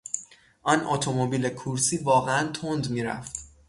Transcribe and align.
آن 0.63 0.83
اتومبیل 0.85 1.49
کورسی 1.49 1.97
واقعا 1.97 2.51
تند 2.51 2.89
میرفت. 2.89 3.35